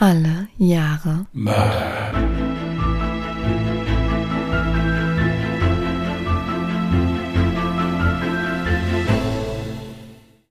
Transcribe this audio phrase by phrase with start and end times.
[0.00, 2.12] Alle Jahre Mörder.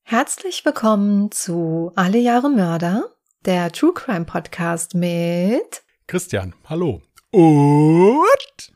[0.04, 3.06] Herzlich willkommen zu Alle Jahre Mörder,
[3.46, 7.02] der True Crime Podcast mit Christian, hallo.
[7.32, 8.74] Und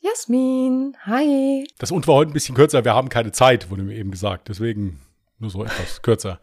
[0.00, 0.96] Jasmin.
[1.04, 1.68] Hi.
[1.76, 2.82] das Und war heute ein bisschen kürzer.
[2.82, 4.48] Wir haben keine Zeit, wurde mir eben gesagt.
[4.48, 5.00] Deswegen
[5.38, 6.40] nur so etwas kürzer.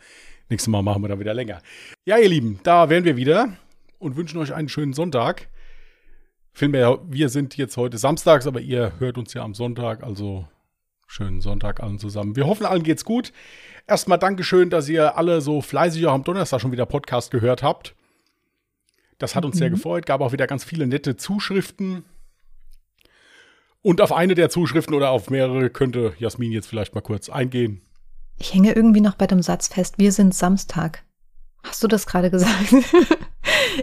[0.49, 1.61] Nächstes Mal machen wir dann wieder länger.
[2.05, 3.49] Ja, ihr Lieben, da wären wir wieder
[3.97, 5.47] und wünschen euch einen schönen Sonntag.
[6.53, 10.47] Vielmehr, wir sind jetzt heute samstags, aber ihr hört uns ja am Sonntag, also
[11.07, 12.35] schönen Sonntag allen zusammen.
[12.35, 13.33] Wir hoffen, allen geht's gut.
[13.87, 17.95] Erstmal Dankeschön, dass ihr alle so fleißig auch am Donnerstag schon wieder Podcast gehört habt.
[19.17, 22.03] Das hat uns sehr gefreut, gab auch wieder ganz viele nette Zuschriften.
[23.81, 27.81] Und auf eine der Zuschriften oder auf mehrere könnte Jasmin jetzt vielleicht mal kurz eingehen.
[28.37, 31.03] Ich hänge irgendwie noch bei dem Satz fest, wir sind Samstag.
[31.63, 32.73] Hast du das gerade gesagt?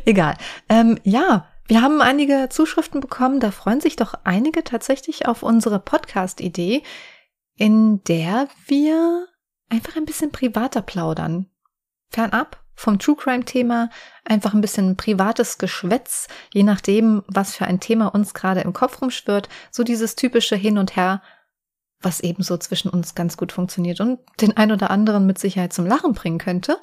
[0.05, 0.37] Egal.
[0.69, 3.41] Ähm, ja, wir haben einige Zuschriften bekommen.
[3.41, 6.83] Da freuen sich doch einige tatsächlich auf unsere Podcast-Idee,
[7.57, 9.27] in der wir
[9.69, 11.47] einfach ein bisschen privater plaudern.
[12.11, 13.91] Fernab vom True Crime-Thema,
[14.25, 19.01] einfach ein bisschen privates Geschwätz, je nachdem, was für ein Thema uns gerade im Kopf
[19.01, 19.49] rumschwirrt.
[19.71, 21.23] So dieses typische Hin und Her,
[22.03, 25.73] was eben so zwischen uns ganz gut funktioniert und den ein oder anderen mit Sicherheit
[25.73, 26.79] zum Lachen bringen könnte.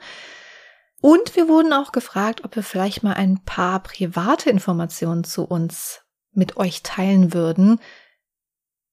[1.02, 6.02] Und wir wurden auch gefragt, ob wir vielleicht mal ein paar private Informationen zu uns
[6.34, 7.80] mit euch teilen würden.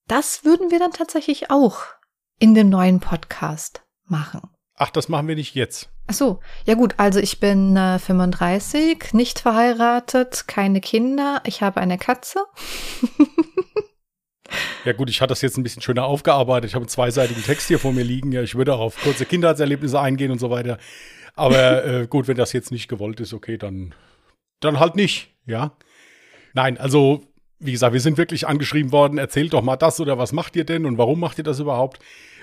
[0.07, 1.83] Das würden wir dann tatsächlich auch
[2.39, 4.41] in dem neuen Podcast machen.
[4.75, 5.89] Ach, das machen wir nicht jetzt.
[6.07, 11.81] Ach so, ja gut, also ich bin äh, 35, nicht verheiratet, keine Kinder, ich habe
[11.81, 12.45] eine Katze.
[14.85, 16.69] Ja gut, ich hatte das jetzt ein bisschen schöner aufgearbeitet.
[16.69, 18.31] Ich habe einen zweiseitigen Text hier vor mir liegen.
[18.31, 20.77] Ja, ich würde auch auf kurze Kindheitserlebnisse eingehen und so weiter.
[21.35, 23.93] Aber äh, gut, wenn das jetzt nicht gewollt ist, okay, dann,
[24.59, 25.75] dann halt nicht, ja.
[26.53, 27.23] Nein, also,
[27.59, 30.65] wie gesagt, wir sind wirklich angeschrieben worden, erzählt doch mal das oder was macht ihr
[30.65, 31.99] denn und warum macht ihr das überhaupt?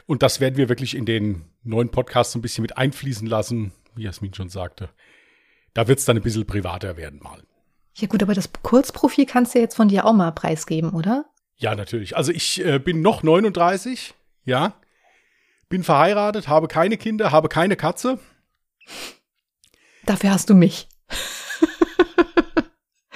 [0.06, 3.72] Und das werden wir wirklich in den neuen Podcast so ein bisschen mit einfließen lassen,
[3.94, 4.91] wie Jasmin schon sagte.
[5.72, 7.43] Da wird es dann ein bisschen privater werden mal.
[7.97, 11.25] Ja gut, aber das Kurzprofil kannst du jetzt von dir auch mal preisgeben, oder?
[11.56, 12.16] Ja, natürlich.
[12.16, 14.75] Also ich äh, bin noch 39, ja.
[15.69, 18.19] Bin verheiratet, habe keine Kinder, habe keine Katze.
[20.04, 20.88] Dafür hast du mich.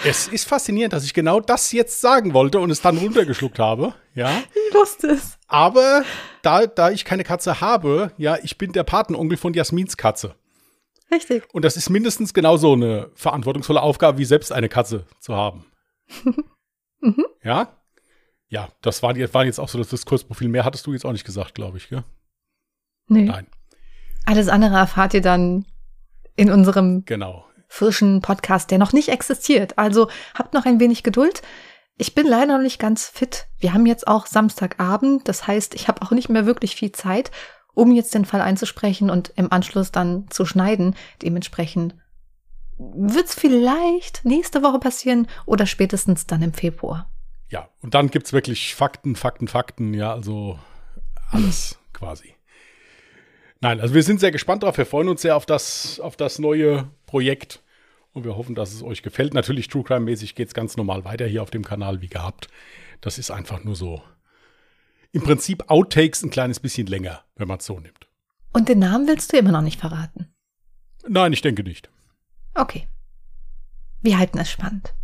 [0.05, 3.95] Es ist faszinierend, dass ich genau das jetzt sagen wollte und es dann runtergeschluckt habe,
[4.15, 4.31] ja.
[4.69, 5.39] Ich wusste es.
[5.49, 6.05] Aber
[6.43, 10.37] da, da ich keine Katze habe, ja, ich bin der Patenonkel von Jasmins Katze.
[11.11, 11.53] Richtig.
[11.53, 15.67] Und das ist mindestens genauso eine verantwortungsvolle Aufgabe, wie selbst eine Katze zu haben.
[17.01, 17.27] Mhm.
[17.45, 17.78] Ja?
[18.49, 20.49] Ja, das war, war jetzt auch so das Diskursprofil.
[20.49, 22.05] Mehr hattest du jetzt auch nicht gesagt, glaube ich, gell?
[23.09, 23.25] Nee.
[23.25, 23.47] Nein,
[24.27, 25.65] Alles andere erfahrt ihr dann
[26.37, 27.47] in unserem genau.
[27.69, 29.79] frischen Podcast, der noch nicht existiert.
[29.79, 31.43] Also habt noch ein wenig Geduld.
[31.97, 33.49] Ich bin leider noch nicht ganz fit.
[33.59, 35.27] Wir haben jetzt auch Samstagabend.
[35.29, 37.31] Das heißt, ich habe auch nicht mehr wirklich viel Zeit,
[37.75, 40.95] um jetzt den Fall einzusprechen und im Anschluss dann zu schneiden.
[41.23, 41.97] Dementsprechend
[42.79, 47.11] wird's vielleicht nächste Woche passieren oder spätestens dann im Februar.
[47.51, 50.59] Ja, und dann gibt's wirklich Fakten, Fakten, Fakten, ja, also
[51.31, 52.35] alles quasi.
[53.61, 56.39] Nein, also wir sind sehr gespannt drauf, wir freuen uns sehr auf das, auf das
[56.39, 57.63] neue Projekt
[58.13, 59.35] und wir hoffen, dass es euch gefällt.
[59.35, 62.49] Natürlich True Crime-mäßig geht's ganz normal weiter hier auf dem Kanal wie gehabt.
[63.01, 64.03] Das ist einfach nur so.
[65.13, 68.07] Im Prinzip Outtakes ein kleines bisschen länger, wenn man es so nimmt.
[68.53, 70.33] Und den Namen willst du immer noch nicht verraten.
[71.09, 71.91] Nein, ich denke nicht.
[72.55, 72.89] Okay.
[74.03, 74.95] Wir halten es spannend.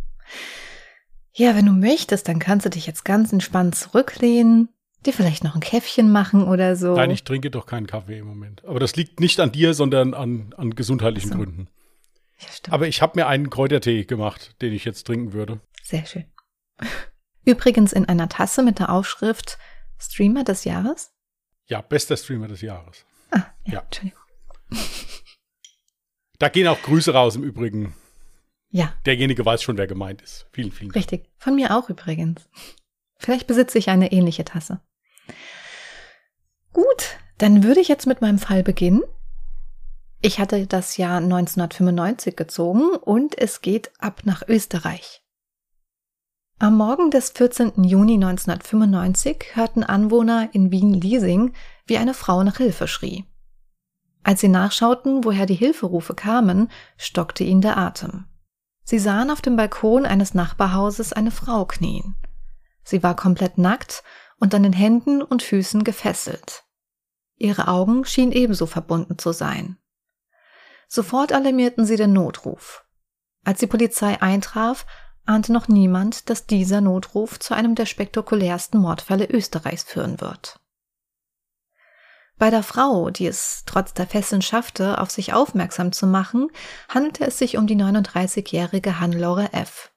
[1.37, 4.69] Ja, wenn du möchtest, dann kannst du dich jetzt ganz entspannt zurücklehnen,
[5.05, 6.95] dir vielleicht noch ein Käffchen machen oder so.
[6.95, 8.63] Nein, ich trinke doch keinen Kaffee im Moment.
[8.63, 11.35] Aber das liegt nicht an dir, sondern an, an gesundheitlichen so.
[11.35, 11.67] Gründen.
[12.39, 12.73] ja, stimmt.
[12.73, 15.59] Aber ich habe mir einen Kräutertee gemacht, den ich jetzt trinken würde.
[15.83, 16.25] Sehr schön.
[17.45, 19.57] Übrigens in einer Tasse mit der Aufschrift
[19.99, 21.11] Streamer des Jahres.
[21.67, 23.05] Ja, bester Streamer des Jahres.
[23.31, 23.79] Ah, ja, Ja.
[23.81, 24.21] Entschuldigung.
[26.37, 27.95] Da gehen auch Grüße raus im Übrigen.
[28.75, 30.47] Ja, Derjenige weiß schon, wer gemeint ist.
[30.51, 30.97] Vielen, vielen Dank.
[30.97, 31.29] richtig.
[31.37, 32.49] Von mir auch übrigens.
[33.17, 34.81] Vielleicht besitze ich eine ähnliche Tasse.
[36.73, 39.01] Gut, dann würde ich jetzt mit meinem Fall beginnen.
[40.21, 45.23] Ich hatte das Jahr 1995 gezogen und es geht ab nach Österreich.
[46.59, 47.81] Am Morgen des 14.
[47.81, 51.53] Juni 1995 hörten Anwohner in Wien-Liesing,
[51.85, 53.23] wie eine Frau nach Hilfe schrie.
[54.23, 58.25] Als sie nachschauten, woher die Hilferufe kamen, stockte ihnen der Atem.
[58.85, 62.15] Sie sahen auf dem Balkon eines Nachbarhauses eine Frau knien.
[62.83, 64.03] Sie war komplett nackt
[64.37, 66.63] und an den Händen und Füßen gefesselt.
[67.35, 69.77] Ihre Augen schienen ebenso verbunden zu sein.
[70.87, 72.85] Sofort alarmierten sie den Notruf.
[73.43, 74.85] Als die Polizei eintraf,
[75.25, 80.59] ahnte noch niemand, dass dieser Notruf zu einem der spektakulärsten Mordfälle Österreichs führen wird.
[82.37, 86.49] Bei der Frau, die es trotz der Fesseln schaffte, auf sich aufmerksam zu machen,
[86.89, 89.91] handelte es sich um die 39-jährige Hannelore F.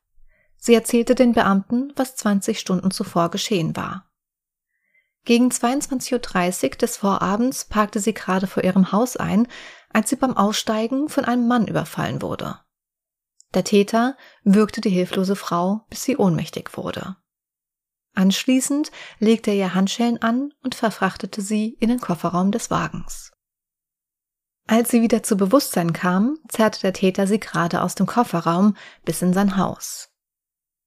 [0.57, 4.09] Sie erzählte den Beamten, was 20 Stunden zuvor geschehen war.
[5.25, 9.49] Gegen 22.30 Uhr des Vorabends parkte sie gerade vor ihrem Haus ein,
[9.93, 12.61] als sie beim Aussteigen von einem Mann überfallen wurde.
[13.55, 17.17] Der Täter würgte die hilflose Frau, bis sie ohnmächtig wurde.
[18.19, 23.31] Anschließend legte er ihr Handschellen an und verfrachtete sie in den Kofferraum des Wagens.
[24.67, 29.23] Als sie wieder zu Bewusstsein kam, zerrte der Täter sie gerade aus dem Kofferraum bis
[29.23, 30.09] in sein Haus.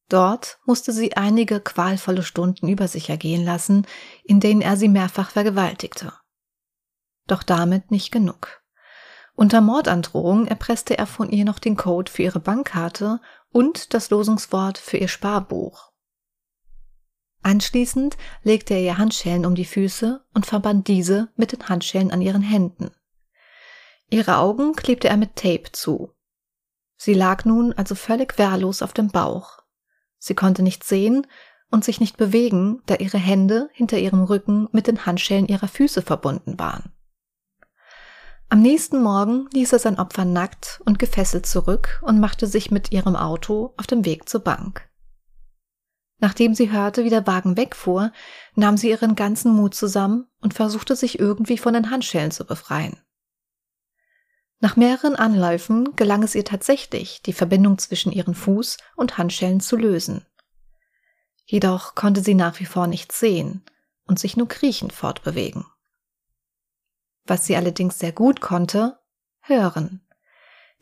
[0.09, 3.87] Dort musste sie einige qualvolle Stunden über sich ergehen lassen,
[4.25, 6.11] in denen er sie mehrfach vergewaltigte.
[7.27, 8.61] Doch damit nicht genug.
[9.35, 13.21] Unter Mordandrohung erpresste er von ihr noch den Code für ihre Bankkarte
[13.53, 15.90] und das Losungswort für ihr Sparbuch.
[17.43, 22.21] Anschließend legte er ihr Handschellen um die Füße und verband diese mit den Handschellen an
[22.21, 22.91] ihren Händen.
[24.09, 26.13] Ihre Augen klebte er mit Tape zu.
[26.97, 29.63] Sie lag nun also völlig wehrlos auf dem Bauch.
[30.19, 31.25] Sie konnte nicht sehen
[31.71, 36.03] und sich nicht bewegen, da ihre Hände hinter ihrem Rücken mit den Handschellen ihrer Füße
[36.03, 36.91] verbunden waren.
[38.49, 42.91] Am nächsten Morgen ließ er sein Opfer nackt und gefesselt zurück und machte sich mit
[42.91, 44.90] ihrem Auto auf dem Weg zur Bank.
[46.21, 48.13] Nachdem sie hörte, wie der Wagen wegfuhr,
[48.55, 52.97] nahm sie ihren ganzen Mut zusammen und versuchte sich irgendwie von den Handschellen zu befreien.
[54.59, 59.75] Nach mehreren Anläufen gelang es ihr tatsächlich, die Verbindung zwischen ihren Fuß und Handschellen zu
[59.75, 60.27] lösen.
[61.45, 63.65] Jedoch konnte sie nach wie vor nichts sehen
[64.05, 65.65] und sich nur kriechend fortbewegen.
[67.25, 68.99] Was sie allerdings sehr gut konnte,
[69.39, 70.05] hören,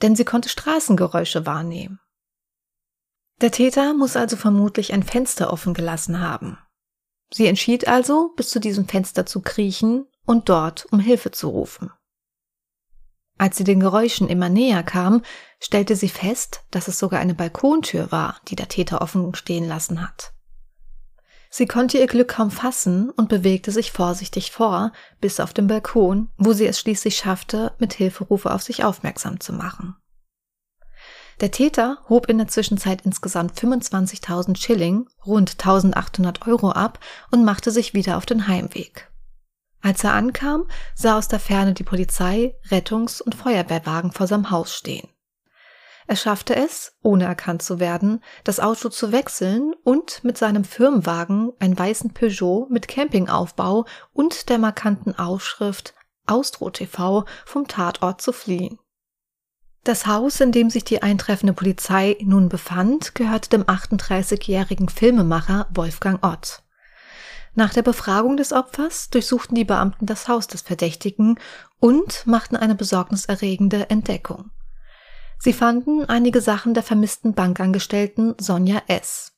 [0.01, 2.01] denn sie konnte Straßengeräusche wahrnehmen.
[3.41, 6.57] Der Täter muss also vermutlich ein Fenster offen gelassen haben.
[7.31, 11.91] Sie entschied also, bis zu diesem Fenster zu kriechen und dort um Hilfe zu rufen.
[13.37, 15.21] Als sie den Geräuschen immer näher kam,
[15.61, 20.01] stellte sie fest, dass es sogar eine Balkontür war, die der Täter offen stehen lassen
[20.01, 20.33] hat.
[21.49, 24.91] Sie konnte ihr Glück kaum fassen und bewegte sich vorsichtig vor,
[25.21, 29.53] bis auf den Balkon, wo sie es schließlich schaffte, mit Hilferufe auf sich aufmerksam zu
[29.53, 29.95] machen.
[31.41, 36.99] Der Täter hob in der Zwischenzeit insgesamt 25.000 Schilling, rund 1.800 Euro ab
[37.31, 39.09] und machte sich wieder auf den Heimweg.
[39.81, 40.65] Als er ankam,
[40.95, 45.07] sah aus der Ferne die Polizei, Rettungs- und Feuerwehrwagen vor seinem Haus stehen.
[46.07, 51.53] Er schaffte es, ohne erkannt zu werden, das Auto zu wechseln und mit seinem Firmenwagen,
[51.59, 55.93] ein weißen Peugeot mit Campingaufbau und der markanten Aufschrift
[56.25, 58.79] Austro TV vom Tatort zu fliehen.
[59.89, 66.23] Das Haus, in dem sich die eintreffende Polizei nun befand, gehörte dem 38-jährigen Filmemacher Wolfgang
[66.23, 66.61] Ott.
[67.55, 71.39] Nach der Befragung des Opfers durchsuchten die Beamten das Haus des Verdächtigen
[71.79, 74.51] und machten eine besorgniserregende Entdeckung.
[75.39, 79.31] Sie fanden einige Sachen der vermissten Bankangestellten Sonja S.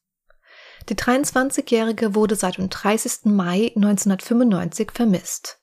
[0.89, 3.31] Die 23-Jährige wurde seit dem 30.
[3.31, 5.61] Mai 1995 vermisst.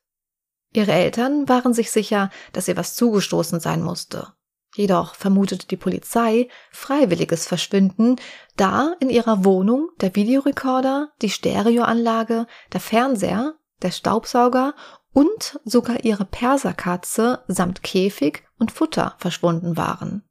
[0.73, 4.33] Ihre Eltern waren sich sicher, dass ihr was zugestoßen sein musste.
[4.79, 8.15] Jedoch vermutete die Polizei freiwilliges Verschwinden,
[8.57, 14.77] da in ihrer Wohnung der Videorekorder, die Stereoanlage, der Fernseher, der Staubsauger
[15.13, 20.23] und sogar ihre Perserkatze samt Käfig und Futter verschwunden waren.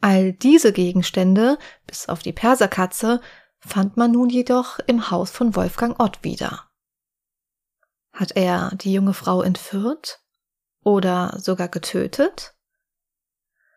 [0.00, 3.20] All diese Gegenstände, bis auf die Perserkatze,
[3.58, 6.68] fand man nun jedoch im Haus von Wolfgang Ott wieder.
[8.12, 10.20] Hat er die junge Frau entführt?
[10.84, 12.55] Oder sogar getötet?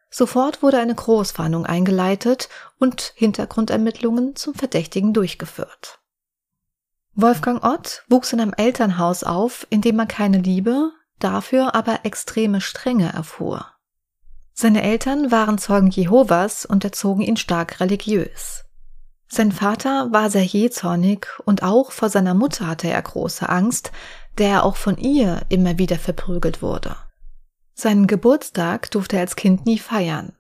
[0.10, 2.50] Sofort wurde eine Großfahndung eingeleitet
[2.80, 6.00] und Hintergrundermittlungen zum Verdächtigen durchgeführt.
[7.14, 12.62] Wolfgang Ott wuchs in einem Elternhaus auf, in dem er keine Liebe, dafür aber extreme
[12.62, 13.66] Strenge erfuhr.
[14.54, 18.66] Seine Eltern waren Zeugen Jehovas und erzogen ihn stark religiös.
[19.28, 23.92] Sein Vater war sehr jähzornig und auch vor seiner Mutter hatte er große Angst,
[24.38, 26.96] der auch von ihr immer wieder verprügelt wurde.
[27.80, 30.34] Seinen Geburtstag durfte er als Kind nie feiern.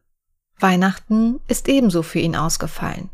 [0.59, 3.09] Weihnachten ist ebenso für ihn ausgefallen.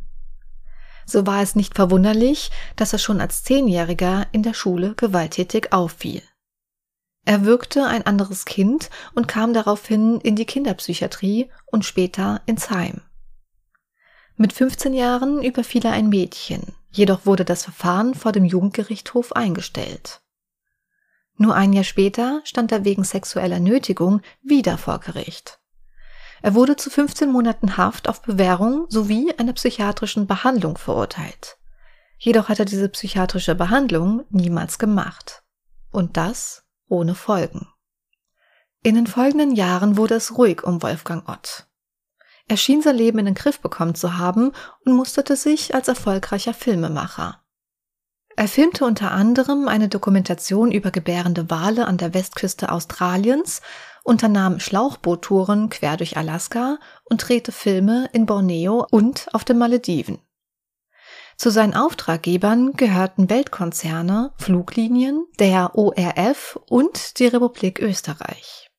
[1.06, 6.24] So war es nicht verwunderlich, dass er schon als Zehnjähriger in der Schule gewalttätig auffiel.
[7.26, 13.02] Er wirkte ein anderes Kind und kam daraufhin in die Kinderpsychiatrie und später ins Heim.
[14.38, 20.25] Mit 15 Jahren überfiel er ein Mädchen, jedoch wurde das Verfahren vor dem Jugendgerichtshof eingestellt.
[21.38, 25.60] Nur ein Jahr später stand er wegen sexueller Nötigung wieder vor Gericht.
[26.42, 31.58] Er wurde zu 15 Monaten Haft auf Bewährung sowie einer psychiatrischen Behandlung verurteilt.
[32.18, 35.44] Jedoch hat er diese psychiatrische Behandlung niemals gemacht.
[35.92, 37.68] Und das ohne Folgen.
[38.84, 41.68] In den folgenden Jahren wurde es ruhig um Wolfgang Ott.
[42.48, 44.52] Er schien sein Leben in den Griff bekommen zu haben
[44.86, 47.42] und musterte sich als erfolgreicher Filmemacher.
[48.38, 53.62] Er filmte unter anderem eine Dokumentation über gebärende Wale an der Westküste Australiens,
[54.04, 60.20] unternahm Schlauchboottouren quer durch Alaska und drehte Filme in Borneo und auf den Malediven.
[61.38, 68.70] Zu seinen Auftraggebern gehörten Weltkonzerne, Fluglinien, der ORF und die Republik Österreich.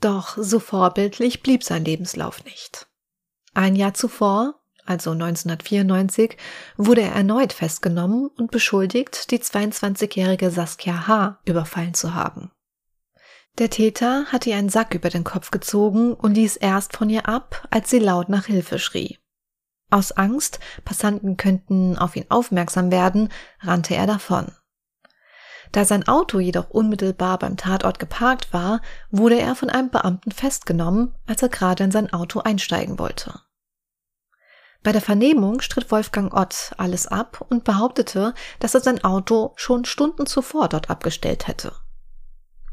[0.00, 2.86] Doch so vorbildlich blieb sein Lebenslauf nicht.
[3.54, 6.36] Ein Jahr zuvor, also 1994,
[6.76, 11.38] wurde er erneut festgenommen und beschuldigt, die 22-jährige Saskia H.
[11.44, 12.50] überfallen zu haben.
[13.58, 17.28] Der Täter hatte ihr einen Sack über den Kopf gezogen und ließ erst von ihr
[17.28, 19.18] ab, als sie laut nach Hilfe schrie.
[19.90, 23.28] Aus Angst, Passanten könnten auf ihn aufmerksam werden,
[23.60, 24.50] rannte er davon.
[25.70, 31.14] Da sein Auto jedoch unmittelbar beim Tatort geparkt war, wurde er von einem Beamten festgenommen,
[31.26, 33.40] als er gerade in sein Auto einsteigen wollte.
[34.84, 39.86] Bei der Vernehmung stritt Wolfgang Ott alles ab und behauptete, dass er sein Auto schon
[39.86, 41.72] Stunden zuvor dort abgestellt hätte.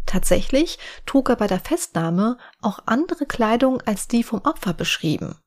[0.06, 5.40] Tatsächlich trug er bei der Festnahme auch andere Kleidung als die vom Opfer beschrieben.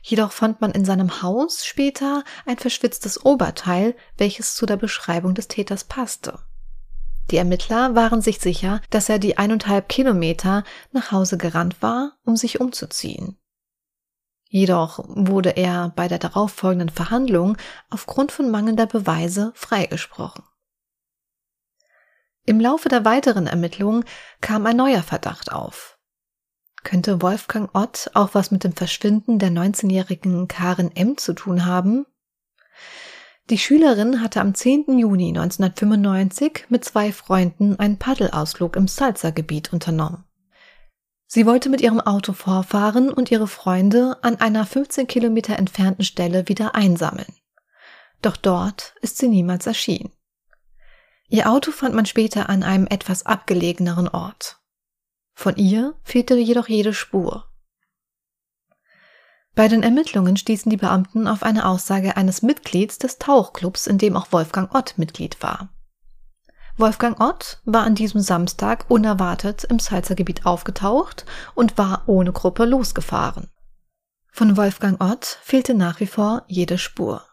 [0.00, 5.48] Jedoch fand man in seinem Haus später ein verschwitztes Oberteil, welches zu der Beschreibung des
[5.48, 6.38] Täters passte.
[7.30, 12.36] Die Ermittler waren sich sicher, dass er die eineinhalb Kilometer nach Hause gerannt war, um
[12.36, 13.36] sich umzuziehen.
[14.48, 17.56] Jedoch wurde er bei der darauffolgenden Verhandlung
[17.90, 20.42] aufgrund von mangelnder Beweise freigesprochen.
[22.46, 24.04] Im Laufe der weiteren Ermittlungen
[24.40, 25.98] kam ein neuer Verdacht auf.
[26.82, 31.18] Könnte Wolfgang Ott auch was mit dem Verschwinden der 19-jährigen Karin M.
[31.18, 32.06] zu tun haben?
[33.50, 34.98] Die Schülerin hatte am 10.
[34.98, 40.27] Juni 1995 mit zwei Freunden einen Paddelausflug im Salzergebiet unternommen.
[41.30, 46.48] Sie wollte mit ihrem Auto vorfahren und ihre Freunde an einer 15 Kilometer entfernten Stelle
[46.48, 47.32] wieder einsammeln.
[48.22, 50.10] Doch dort ist sie niemals erschienen.
[51.28, 54.58] Ihr Auto fand man später an einem etwas abgelegeneren Ort.
[55.34, 57.44] Von ihr fehlte jedoch jede Spur.
[59.54, 64.16] Bei den Ermittlungen stießen die Beamten auf eine Aussage eines Mitglieds des Tauchclubs, in dem
[64.16, 65.68] auch Wolfgang Ott Mitglied war.
[66.78, 73.50] Wolfgang Ott war an diesem Samstag unerwartet im Salzergebiet aufgetaucht und war ohne Gruppe losgefahren.
[74.30, 77.24] Von Wolfgang Ott fehlte nach wie vor jede Spur.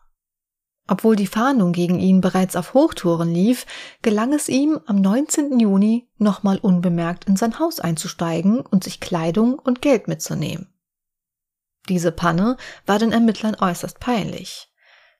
[0.87, 3.67] Obwohl die Fahndung gegen ihn bereits auf Hochtouren lief,
[4.01, 5.59] gelang es ihm am 19.
[5.59, 10.73] Juni nochmal unbemerkt in sein Haus einzusteigen und sich Kleidung und Geld mitzunehmen.
[11.87, 14.73] Diese Panne war den Ermittlern äußerst peinlich,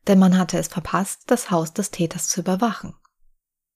[0.07, 2.95] denn man hatte es verpasst, das Haus des Täters zu überwachen.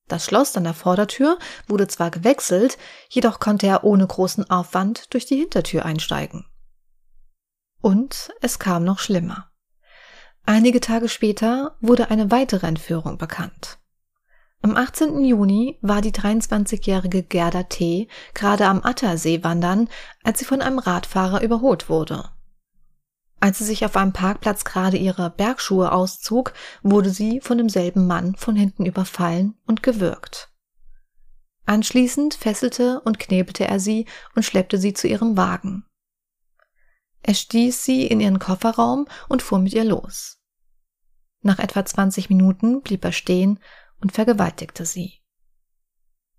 [0.09, 1.37] Das Schloss an der Vordertür
[1.67, 2.77] wurde zwar gewechselt,
[3.09, 6.45] jedoch konnte er ohne großen Aufwand durch die Hintertür einsteigen.
[7.81, 9.51] Und es kam noch schlimmer.
[10.45, 13.77] Einige Tage später wurde eine weitere Entführung bekannt.
[14.63, 15.23] Am 18.
[15.23, 18.07] Juni war die 23-jährige Gerda T.
[18.33, 19.87] gerade am Attersee wandern,
[20.23, 22.29] als sie von einem Radfahrer überholt wurde.
[23.39, 26.53] Als sie sich auf einem Parkplatz gerade ihre Bergschuhe auszog,
[26.83, 30.49] wurde sie von demselben Mann von hinten überfallen und gewürgt.
[31.65, 35.85] Anschließend fesselte und knebelte er sie und schleppte sie zu ihrem Wagen.
[37.21, 40.39] Er stieß sie in ihren Kofferraum und fuhr mit ihr los.
[41.41, 43.59] Nach etwa 20 Minuten blieb er stehen
[44.01, 45.21] und vergewaltigte sie.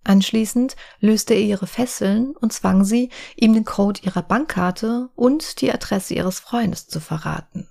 [0.04, 5.73] Anschließend löste er ihre Fesseln und zwang sie, ihm den Code ihrer Bankkarte und die
[5.73, 7.69] Adresse ihres Freundes zu verraten.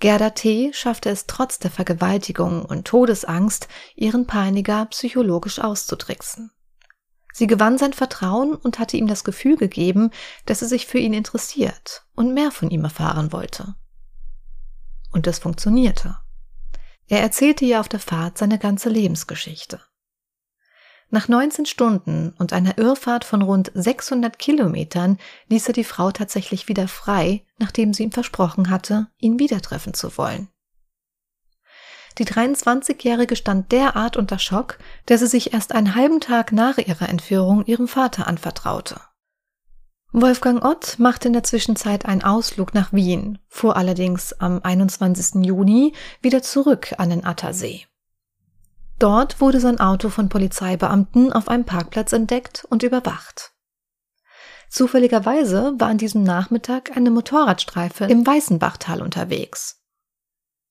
[0.00, 0.72] Gerda T.
[0.72, 6.50] schaffte es trotz der Vergewaltigung und Todesangst, ihren Peiniger psychologisch auszutricksen.
[7.32, 10.10] Sie gewann sein Vertrauen und hatte ihm das Gefühl gegeben,
[10.46, 13.74] dass sie sich für ihn interessiert und mehr von ihm erfahren wollte.
[15.12, 16.16] Und es funktionierte.
[17.06, 19.80] Er erzählte ihr auf der Fahrt seine ganze Lebensgeschichte.
[21.12, 26.68] Nach 19 Stunden und einer Irrfahrt von rund 600 Kilometern ließ er die Frau tatsächlich
[26.68, 30.48] wieder frei, nachdem sie ihm versprochen hatte, ihn wieder treffen zu wollen.
[32.18, 37.08] Die 23-Jährige stand derart unter Schock, dass sie sich erst einen halben Tag nach ihrer
[37.08, 39.00] Entführung ihrem Vater anvertraute.
[40.12, 45.44] Wolfgang Ott machte in der Zwischenzeit einen Ausflug nach Wien, fuhr allerdings am 21.
[45.44, 47.86] Juni wieder zurück an den Attersee.
[49.00, 53.52] Dort wurde sein Auto von Polizeibeamten auf einem Parkplatz entdeckt und überwacht.
[54.68, 59.80] Zufälligerweise war an diesem Nachmittag eine Motorradstreife im Weißenbachtal unterwegs.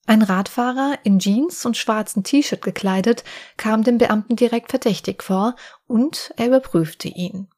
[0.05, 3.23] Ein Radfahrer in Jeans und schwarzen T-Shirt gekleidet
[3.57, 5.55] kam dem Beamten direkt verdächtig vor
[5.87, 7.49] und er überprüfte ihn.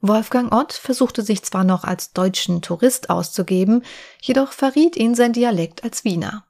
[0.00, 3.84] Wolfgang Ott versuchte sich zwar noch als deutschen Tourist auszugeben,
[4.22, 6.45] jedoch verriet ihn sein Dialekt als Wiener.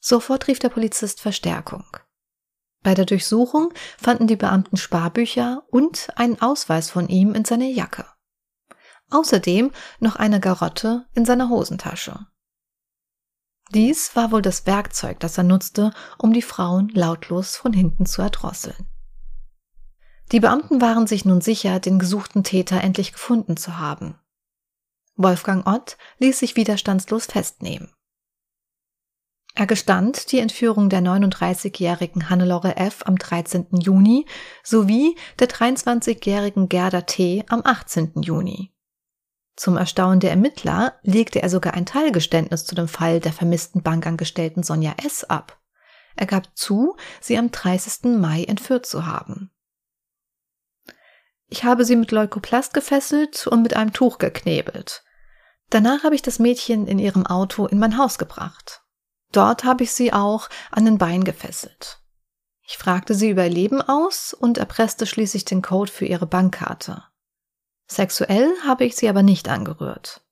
[0.00, 1.84] Sofort rief der Polizist Verstärkung.
[2.82, 8.06] Bei der Durchsuchung fanden die Beamten Sparbücher und einen Ausweis von ihm in seiner Jacke.
[9.10, 12.26] Außerdem noch eine Garotte in seiner Hosentasche.
[13.72, 18.22] Dies war wohl das Werkzeug, das er nutzte, um die Frauen lautlos von hinten zu
[18.22, 18.88] erdrosseln.
[20.32, 24.18] Die Beamten waren sich nun sicher, den gesuchten Täter endlich gefunden zu haben.
[25.16, 27.92] Wolfgang Ott ließ sich widerstandslos festnehmen.
[29.54, 33.02] Er gestand die Entführung der 39-jährigen Hannelore F.
[33.04, 33.66] am 13.
[33.72, 34.26] Juni
[34.62, 37.44] sowie der 23-jährigen Gerda T.
[37.48, 38.22] am 18.
[38.22, 38.72] Juni.
[39.56, 44.62] Zum Erstaunen der Ermittler legte er sogar ein Teilgeständnis zu dem Fall der vermissten Bankangestellten
[44.62, 45.24] Sonja S.
[45.24, 45.60] ab.
[46.16, 48.18] Er gab zu, sie am 30.
[48.18, 49.50] Mai entführt zu haben.
[51.48, 55.02] Ich habe sie mit Leukoplast gefesselt und mit einem Tuch geknebelt.
[55.68, 58.82] Danach habe ich das Mädchen in ihrem Auto in mein Haus gebracht.
[59.32, 62.00] Dort habe ich sie auch an den Bein gefesselt.
[62.62, 67.02] Ich fragte sie über ihr Leben aus und erpresste schließlich den Code für ihre Bankkarte.
[67.88, 70.22] Sexuell habe ich sie aber nicht angerührt.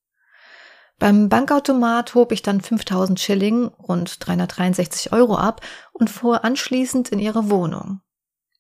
[0.99, 5.61] Beim Bankautomat hob ich dann 5000 Schilling und 363 Euro ab
[5.93, 8.01] und fuhr anschließend in ihre Wohnung.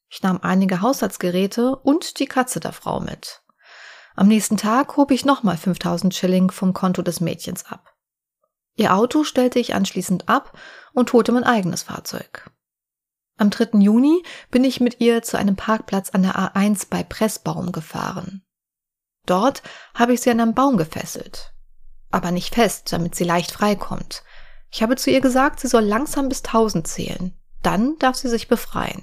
[0.08, 3.42] Ich nahm einige Haushaltsgeräte und die Katze der Frau mit.
[4.14, 7.94] Am nächsten Tag hob ich nochmal 5000 Schilling vom Konto des Mädchens ab.
[8.78, 10.56] Ihr Auto stellte ich anschließend ab
[10.92, 12.48] und holte mein eigenes Fahrzeug.
[13.36, 13.80] Am 3.
[13.80, 18.46] Juni bin ich mit ihr zu einem Parkplatz an der A1 bei Pressbaum gefahren.
[19.26, 21.52] Dort habe ich sie an einem Baum gefesselt.
[22.12, 24.22] Aber nicht fest, damit sie leicht freikommt.
[24.70, 27.36] Ich habe zu ihr gesagt, sie soll langsam bis 1000 zählen.
[27.64, 29.02] Dann darf sie sich befreien.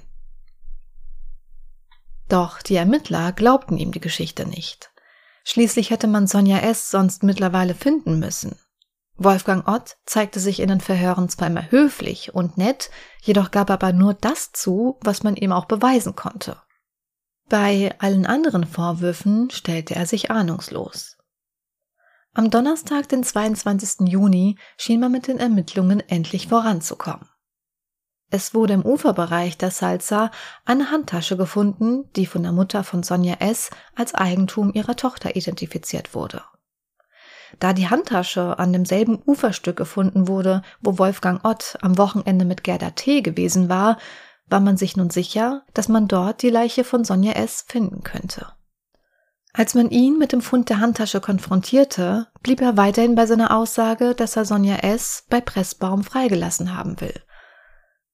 [2.30, 4.90] Doch die Ermittler glaubten ihm die Geschichte nicht.
[5.44, 6.90] Schließlich hätte man Sonja S.
[6.90, 8.58] sonst mittlerweile finden müssen.
[9.18, 12.90] Wolfgang Ott zeigte sich in den Verhören immer höflich und nett,
[13.22, 16.60] jedoch gab aber nur das zu, was man ihm auch beweisen konnte.
[17.48, 21.16] Bei allen anderen Vorwürfen stellte er sich ahnungslos.
[22.34, 24.08] Am Donnerstag, den 22.
[24.08, 27.28] Juni, schien man mit den Ermittlungen endlich voranzukommen.
[28.30, 30.30] Es wurde im Uferbereich der Salza
[30.64, 33.70] eine Handtasche gefunden, die von der Mutter von Sonja S.
[33.94, 36.42] als Eigentum ihrer Tochter identifiziert wurde.
[37.58, 42.90] Da die Handtasche an demselben Uferstück gefunden wurde, wo Wolfgang Ott am Wochenende mit Gerda
[42.90, 43.22] T.
[43.22, 43.98] gewesen war,
[44.48, 47.64] war man sich nun sicher, dass man dort die Leiche von Sonja S.
[47.66, 48.46] finden könnte.
[49.52, 54.14] Als man ihn mit dem Fund der Handtasche konfrontierte, blieb er weiterhin bei seiner Aussage,
[54.14, 55.24] dass er Sonja S.
[55.30, 57.14] bei Pressbaum freigelassen haben will.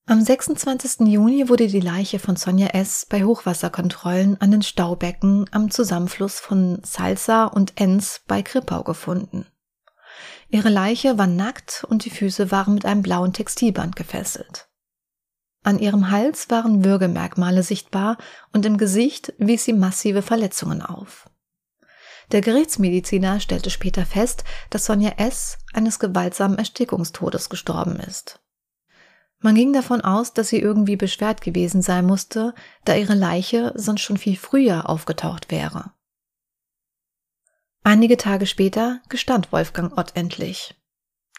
[0.04, 1.06] Am 26.
[1.06, 3.06] Juni wurde die Leiche von Sonja S.
[3.08, 9.46] bei Hochwasserkontrollen an den Staubecken am Zusammenfluss von Salsa und Enns bei Krippau gefunden.
[10.48, 14.68] Ihre Leiche war nackt und die Füße waren mit einem blauen Textilband gefesselt.
[15.62, 18.18] An ihrem Hals waren Würgemerkmale sichtbar
[18.52, 21.30] und im Gesicht wies sie massive Verletzungen auf.
[22.32, 25.58] Der Gerichtsmediziner stellte später fest, dass Sonja S.
[25.72, 28.41] eines gewaltsamen Erstickungstodes gestorben ist.
[29.42, 34.02] Man ging davon aus, dass sie irgendwie beschwert gewesen sein musste, da ihre Leiche sonst
[34.02, 35.92] schon viel früher aufgetaucht wäre.
[37.82, 40.76] Einige Tage später gestand Wolfgang Ott endlich.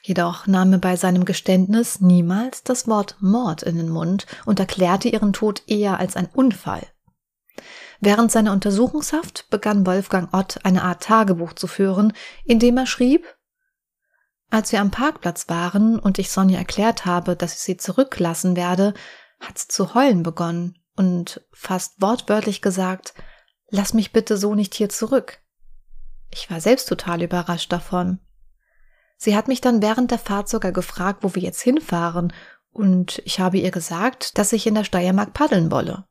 [0.02, 5.08] Jedoch nahm er bei seinem Geständnis niemals das Wort Mord in den Mund und erklärte
[5.08, 6.86] ihren Tod eher als ein Unfall.
[8.02, 12.12] Während seiner Untersuchungshaft begann Wolfgang Ott eine Art Tagebuch zu führen,
[12.44, 13.26] in dem er schrieb,
[14.54, 18.94] als wir am Parkplatz waren und ich Sonja erklärt habe, dass ich sie zurücklassen werde,
[19.40, 23.16] hat sie zu heulen begonnen und fast wortwörtlich gesagt,
[23.70, 25.40] lass mich bitte so nicht hier zurück.
[26.30, 28.20] Ich war selbst total überrascht davon.
[29.18, 32.32] Sie hat mich dann während der Fahrt sogar gefragt, wo wir jetzt hinfahren,
[32.72, 36.06] und ich habe ihr gesagt, dass ich in der Steiermark paddeln wolle.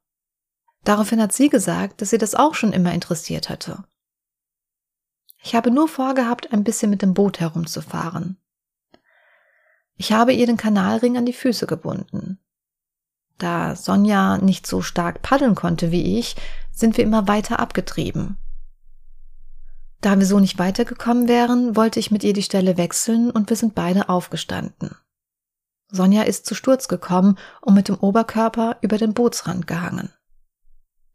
[0.83, 3.85] Daraufhin hat sie gesagt, dass sie das auch schon immer interessiert hatte.
[5.43, 8.37] Ich habe nur vorgehabt, ein bisschen mit dem Boot herumzufahren.
[9.97, 12.39] Ich habe ihr den Kanalring an die Füße gebunden.
[13.39, 16.37] Da Sonja nicht so stark paddeln konnte wie ich,
[16.71, 18.37] sind wir immer weiter abgetrieben.
[20.01, 23.57] Da wir so nicht weitergekommen wären, wollte ich mit ihr die Stelle wechseln und wir
[23.57, 24.97] sind beide aufgestanden.
[25.89, 30.11] Sonja ist zu Sturz gekommen und mit dem Oberkörper über den Bootsrand gehangen.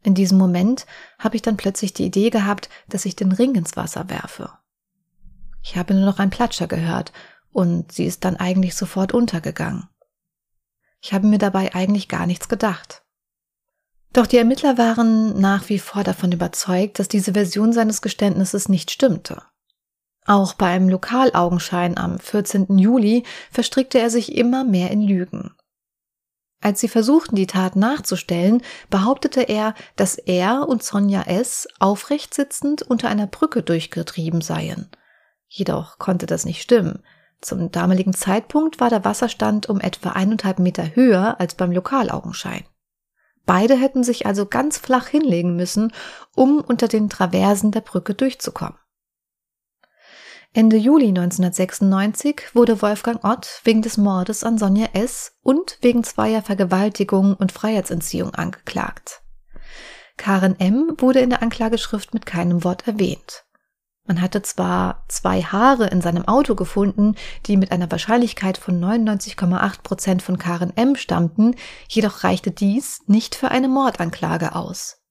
[0.02, 0.86] In diesem Moment
[1.18, 4.52] habe ich dann plötzlich die Idee gehabt, dass ich den Ring ins Wasser werfe.
[5.62, 7.12] Ich habe nur noch ein Platscher gehört
[7.52, 9.88] und sie ist dann eigentlich sofort untergegangen.
[11.00, 13.02] Ich habe mir dabei eigentlich gar nichts gedacht.
[14.12, 18.90] Doch die Ermittler waren nach wie vor davon überzeugt, dass diese Version seines Geständnisses nicht
[18.90, 19.42] stimmte.
[20.26, 22.78] Auch beim Lokalaugenschein am 14.
[22.78, 25.54] Juli verstrickte er sich immer mehr in Lügen.
[26.60, 31.68] Als sie versuchten, die Tat nachzustellen, behauptete er, dass er und Sonja S.
[31.78, 34.90] aufrecht sitzend unter einer Brücke durchgetrieben seien.
[35.46, 37.02] Jedoch konnte das nicht stimmen.
[37.40, 42.64] Zum damaligen Zeitpunkt war der Wasserstand um etwa eineinhalb Meter höher als beim Lokalaugenschein.
[43.46, 45.92] Beide hätten sich also ganz flach hinlegen müssen,
[46.34, 48.76] um unter den Traversen der Brücke durchzukommen.
[50.54, 55.32] Ende Juli 1996 wurde Wolfgang Ott wegen des Mordes an Sonja S.
[55.42, 59.22] und wegen zweier Vergewaltigungen und Freiheitsentziehung angeklagt.
[60.16, 60.94] Karen M.
[60.98, 63.44] wurde in der Anklageschrift mit keinem Wort erwähnt.
[64.06, 69.82] Man hatte zwar zwei Haare in seinem Auto gefunden, die mit einer Wahrscheinlichkeit von 99,8
[69.82, 70.96] Prozent von Karen M.
[70.96, 71.56] stammten,
[71.88, 75.02] jedoch reichte dies nicht für eine Mordanklage aus.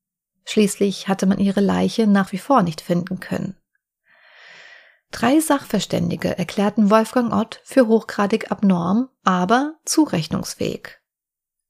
[0.46, 3.56] Schließlich hatte man ihre Leiche nach wie vor nicht finden können.
[5.12, 11.00] Drei Sachverständige erklärten Wolfgang Ott für hochgradig abnorm, aber zurechnungsfähig.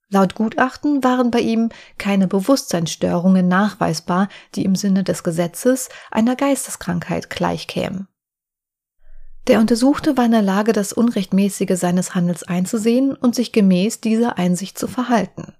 [0.10, 7.30] Laut Gutachten waren bei ihm keine Bewusstseinsstörungen nachweisbar, die im Sinne des Gesetzes einer Geisteskrankheit
[7.30, 8.08] gleichkämen.
[9.48, 14.38] Der Untersuchte war in der Lage, das Unrechtmäßige seines Handels einzusehen und sich gemäß dieser
[14.38, 15.54] Einsicht zu verhalten.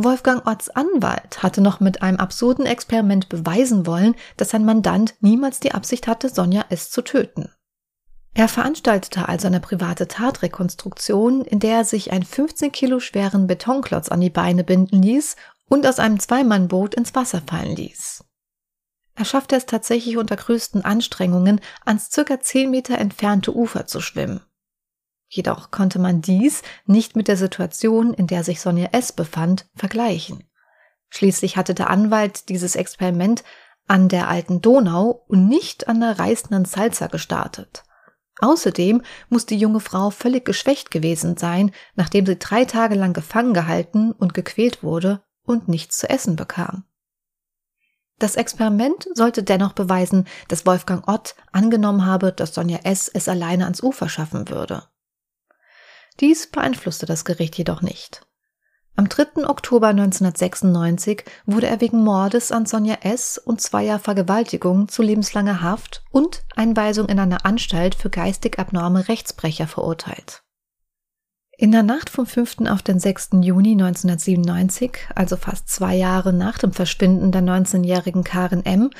[0.00, 5.58] Wolfgang Otts Anwalt hatte noch mit einem absurden Experiment beweisen wollen, dass sein Mandant niemals
[5.58, 6.90] die Absicht hatte, Sonja S.
[6.90, 7.50] zu töten.
[8.32, 14.08] Er veranstaltete also eine private Tatrekonstruktion, in der er sich einen 15 Kilo schweren Betonklotz
[14.08, 15.34] an die Beine binden ließ
[15.68, 18.24] und aus einem Zweimannboot ins Wasser fallen ließ.
[19.16, 24.42] Er schaffte es tatsächlich unter größten Anstrengungen, ans circa 10 Meter entfernte Ufer zu schwimmen.
[25.28, 29.12] Jedoch konnte man dies nicht mit der Situation, in der sich Sonja S.
[29.12, 30.44] befand, vergleichen.
[31.10, 33.44] Schließlich hatte der Anwalt dieses Experiment
[33.86, 37.84] an der alten Donau und nicht an der reißenden Salza gestartet.
[38.40, 43.52] Außerdem muss die junge Frau völlig geschwächt gewesen sein, nachdem sie drei Tage lang gefangen
[43.52, 46.84] gehalten und gequält wurde und nichts zu essen bekam.
[48.18, 53.08] Das Experiment sollte dennoch beweisen, dass Wolfgang Ott angenommen habe, dass Sonja S.
[53.08, 54.84] es alleine ans Ufer schaffen würde.
[56.20, 58.26] Dies beeinflusste das Gericht jedoch nicht.
[58.96, 59.48] Am 3.
[59.48, 63.38] Oktober 1996 wurde er wegen Mordes an Sonja S.
[63.38, 69.68] und zweier Vergewaltigung zu lebenslanger Haft und Einweisung in eine Anstalt für geistig abnorme Rechtsbrecher
[69.68, 70.42] verurteilt.
[71.56, 72.68] In der Nacht vom 5.
[72.68, 73.30] auf den 6.
[73.40, 78.90] Juni 1997, also fast zwei Jahre nach dem Verschwinden der 19-jährigen Karen M.,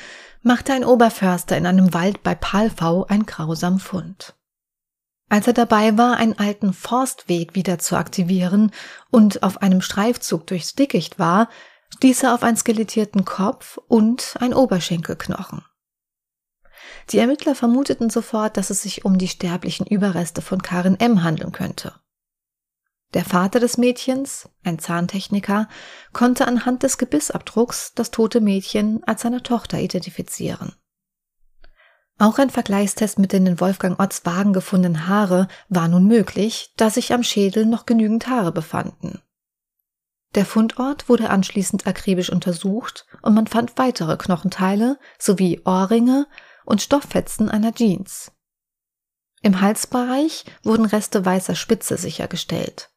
[0.43, 4.38] machte ein Oberförster in einem Wald bei Palfau ein grausamen Fund.
[5.29, 8.71] Als er dabei war, einen alten Forstweg wieder zu aktivieren
[9.11, 11.49] und auf einem Streifzug durchs Dickicht war,
[11.95, 15.63] stieß er auf einen skelettierten Kopf und ein Oberschenkelknochen.
[17.11, 21.23] Die Ermittler vermuteten sofort, dass es sich um die sterblichen Überreste von Karin M.
[21.23, 21.93] handeln könnte.
[23.13, 25.67] Der Vater des Mädchens, ein Zahntechniker,
[26.13, 30.75] konnte anhand des Gebissabdrucks das tote Mädchen als seine Tochter identifizieren.
[32.19, 36.89] Auch ein Vergleichstest mit den in Wolfgang Otts Wagen gefundenen Haare war nun möglich, da
[36.89, 39.21] sich am Schädel noch genügend Haare befanden.
[40.35, 46.27] Der Fundort wurde anschließend akribisch untersucht und man fand weitere Knochenteile sowie Ohrringe
[46.65, 48.33] und Stofffetzen einer Jeans.
[49.41, 52.91] Im Halsbereich wurden Reste weißer Spitze sichergestellt.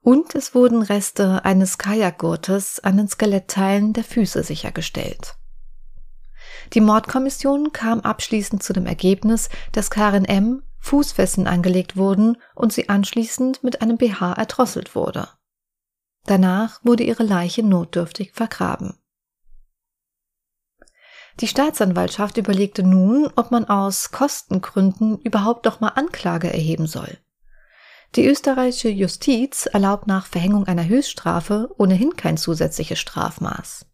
[0.00, 5.34] Und es wurden Reste eines Kajakgurtes an den Skelettteilen der Füße sichergestellt.
[6.72, 10.62] Die Mordkommission kam abschließend zu dem Ergebnis, dass Karin M.
[10.78, 15.28] Fußfesseln angelegt wurden und sie anschließend mit einem BH erdrosselt wurde.
[16.24, 18.98] Danach wurde ihre Leiche notdürftig vergraben.
[21.40, 27.18] Die Staatsanwaltschaft überlegte nun, ob man aus Kostengründen überhaupt noch mal Anklage erheben soll.
[28.16, 33.86] Die österreichische Justiz erlaubt nach Verhängung einer Höchststrafe ohnehin kein zusätzliches Strafmaß.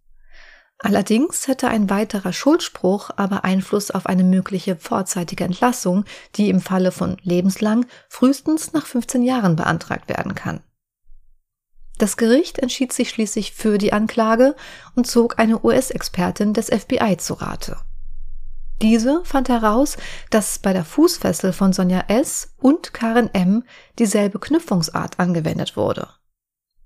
[0.80, 6.04] Allerdings hätte ein weiterer Schuldspruch aber Einfluss auf eine mögliche vorzeitige Entlassung,
[6.36, 10.60] die im Falle von lebenslang frühestens nach 15 Jahren beantragt werden kann.
[11.98, 14.54] Das Gericht entschied sich schließlich für die Anklage
[14.94, 17.76] und zog eine US-Expertin des FBI zu Rate.
[18.80, 19.96] Diese fand heraus,
[20.30, 22.54] dass bei der Fußfessel von Sonja S.
[22.58, 23.64] und Karen M.
[23.98, 26.08] dieselbe Knüpfungsart angewendet wurde.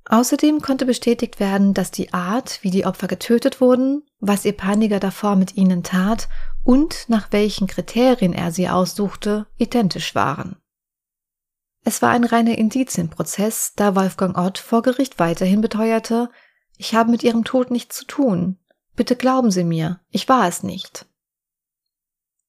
[0.07, 5.01] Außerdem konnte bestätigt werden, dass die Art, wie die Opfer getötet wurden, was ihr Peiniger
[5.01, 6.29] davor mit ihnen tat
[6.65, 10.57] und nach welchen Kriterien er sie aussuchte, identisch waren.
[11.85, 16.31] Es war ein reiner Indizienprozess, da Wolfgang Ott vor Gericht weiterhin beteuerte,
[16.77, 18.59] ich habe mit ihrem Tod nichts zu tun.
[18.95, 21.07] Bitte glauben Sie mir, ich war es nicht.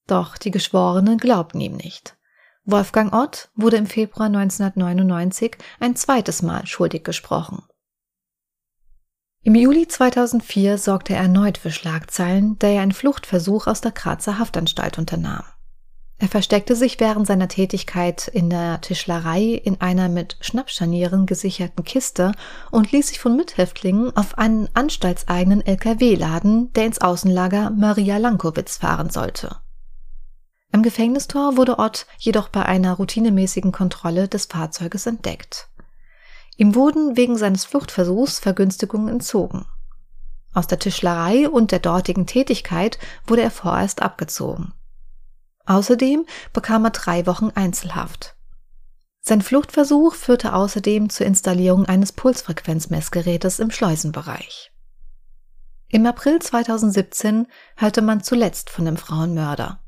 [0.07, 2.17] Doch die Geschworenen glaubten ihm nicht.
[2.65, 7.63] Wolfgang Ott wurde im Februar 1999 ein zweites Mal schuldig gesprochen.
[9.41, 14.39] Im Juli 2004 sorgte er erneut für Schlagzeilen, da er einen Fluchtversuch aus der Grazer
[14.39, 15.43] Haftanstalt unternahm.
[16.19, 22.31] Er versteckte sich während seiner Tätigkeit in der Tischlerei in einer mit Schnappscharnieren gesicherten Kiste
[22.71, 28.77] und ließ sich von Mithäftlingen auf einen anstaltseigenen LKW laden, der ins Außenlager Maria Lankowitz
[28.77, 29.57] fahren sollte.
[30.73, 35.69] Am Gefängnistor wurde Ott jedoch bei einer routinemäßigen Kontrolle des Fahrzeuges entdeckt.
[36.57, 39.67] Ihm wurden wegen seines Fluchtversuchs Vergünstigungen entzogen.
[40.51, 44.73] Aus der Tischlerei und der dortigen Tätigkeit wurde er vorerst abgezogen.
[45.67, 48.35] Außerdem bekam er drei Wochen Einzelhaft.
[49.21, 54.71] Sein Fluchtversuch führte außerdem zur Installierung eines Pulsfrequenzmessgerätes im Schleusenbereich.
[55.89, 59.82] Im April 2017 hörte man zuletzt von dem Frauenmörder.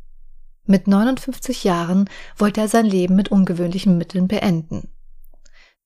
[0.68, 4.90] Mit 59 Jahren wollte er sein Leben mit ungewöhnlichen Mitteln beenden.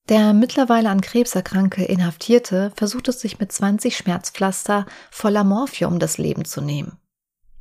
[0.08, 6.44] Der mittlerweile an Krebs erkrankte Inhaftierte versuchte sich mit 20 Schmerzpflaster voller Morphium das Leben
[6.44, 6.98] zu nehmen.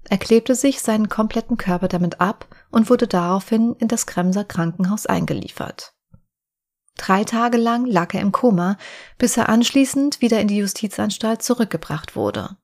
[0.09, 5.05] Er klebte sich seinen kompletten Körper damit ab und wurde daraufhin in das Kremser Krankenhaus
[5.05, 5.93] eingeliefert.
[6.97, 8.77] Drei Tage lang lag er im Koma,
[9.17, 12.57] bis er anschließend wieder in die Justizanstalt zurückgebracht wurde.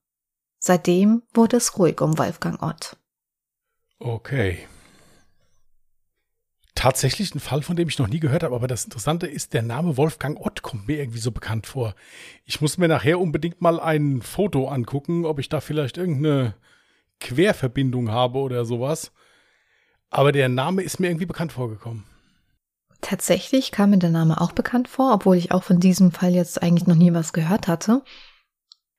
[0.59, 2.97] Seitdem wurde es ruhig um Wolfgang Ott.
[3.99, 4.67] Okay.
[6.75, 9.61] Tatsächlich ein Fall, von dem ich noch nie gehört habe, aber das Interessante ist, der
[9.61, 11.95] Name Wolfgang Ott kommt mir irgendwie so bekannt vor.
[12.43, 16.53] Ich muss mir nachher unbedingt mal ein Foto angucken, ob ich da vielleicht irgendeine
[17.21, 19.13] Querverbindung habe oder sowas.
[20.09, 22.03] Aber der Name ist mir irgendwie bekannt vorgekommen.
[23.01, 26.61] Tatsächlich kam mir der Name auch bekannt vor, obwohl ich auch von diesem Fall jetzt
[26.61, 28.03] eigentlich noch nie was gehört hatte.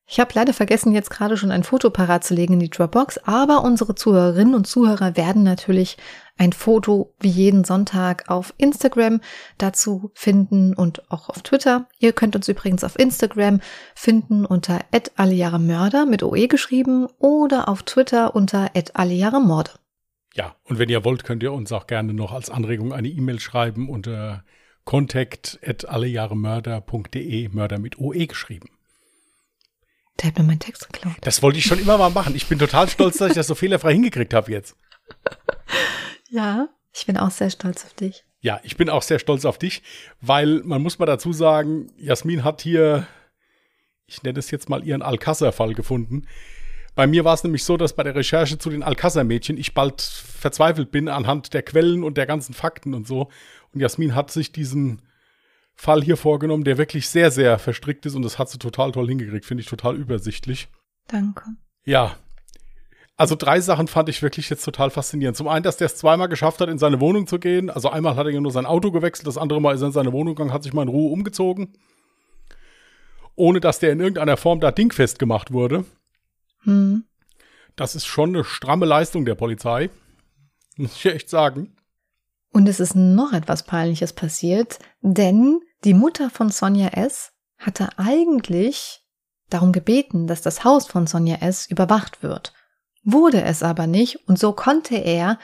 [0.08, 3.18] Ich habe leider vergessen, jetzt gerade schon ein Foto parat zu legen in die Dropbox,
[3.18, 5.96] aber unsere Zuhörerinnen und Zuhörer werden natürlich
[6.38, 9.20] ein Foto wie jeden Sonntag auf Instagram
[9.58, 11.88] dazu finden und auch auf Twitter.
[11.98, 13.58] Ihr könnt uns übrigens auf Instagram
[13.96, 14.78] finden unter
[15.16, 19.72] @allejahremörder mit OE geschrieben oder auf Twitter unter @allejahremorde.
[20.34, 23.40] Ja, und wenn ihr wollt, könnt ihr uns auch gerne noch als Anregung eine E-Mail
[23.40, 24.44] schreiben unter
[24.84, 28.68] contact@allejahremörder.de, Mörder mit OE geschrieben.
[30.20, 31.16] Der hat mir meinen Text geklaut.
[31.20, 32.34] Das wollte ich schon immer mal machen.
[32.34, 34.76] Ich bin total stolz, dass ich das so fehlerfrei hingekriegt habe jetzt.
[36.28, 38.24] Ja, ich bin auch sehr stolz auf dich.
[38.40, 39.82] Ja, ich bin auch sehr stolz auf dich,
[40.20, 43.06] weil man muss mal dazu sagen, Jasmin hat hier,
[44.06, 46.26] ich nenne es jetzt mal ihren Alcázar-Fall gefunden.
[46.94, 50.00] Bei mir war es nämlich so, dass bei der Recherche zu den Alcázar-Mädchen ich bald
[50.00, 53.28] verzweifelt bin anhand der Quellen und der ganzen Fakten und so.
[53.72, 55.02] Und Jasmin hat sich diesen
[55.76, 59.08] Fall hier vorgenommen, der wirklich sehr, sehr verstrickt ist und das hat sie total toll
[59.08, 59.44] hingekriegt.
[59.44, 60.68] Finde ich total übersichtlich.
[61.06, 61.44] Danke.
[61.84, 62.16] Ja.
[63.18, 65.36] Also drei Sachen fand ich wirklich jetzt total faszinierend.
[65.36, 67.70] Zum einen, dass der es zweimal geschafft hat, in seine Wohnung zu gehen.
[67.70, 69.92] Also einmal hat er ja nur sein Auto gewechselt, das andere Mal ist er in
[69.92, 71.74] seine Wohnung gegangen, hat sich mal in Ruhe umgezogen.
[73.34, 75.84] Ohne dass der in irgendeiner Form da dingfest gemacht wurde.
[76.62, 77.04] Hm.
[77.74, 79.90] Das ist schon eine stramme Leistung der Polizei.
[80.76, 81.76] Muss ich echt sagen.
[82.52, 87.32] Und es ist noch etwas Peinliches passiert, denn die Mutter von Sonja S.
[87.58, 89.02] hatte eigentlich
[89.50, 91.66] darum gebeten, dass das Haus von Sonja S.
[91.66, 92.52] überwacht wird.
[93.04, 95.38] Wurde es aber nicht und so konnte er,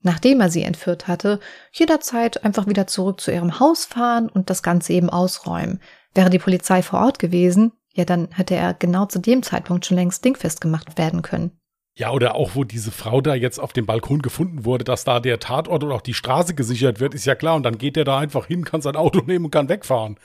[0.00, 1.40] nachdem er sie entführt hatte,
[1.72, 5.80] jederzeit einfach wieder zurück zu ihrem Haus fahren und das Ganze eben ausräumen.
[6.14, 9.98] Wäre die Polizei vor Ort gewesen, ja, dann hätte er genau zu dem Zeitpunkt schon
[9.98, 11.58] längst dingfest gemacht werden können.
[11.94, 15.20] Ja, oder auch, wo diese Frau da jetzt auf dem Balkon gefunden wurde, dass da
[15.20, 17.54] der Tatort und auch die Straße gesichert wird, ist ja klar.
[17.54, 20.16] Und dann geht er da einfach hin, kann sein Auto nehmen und kann wegfahren.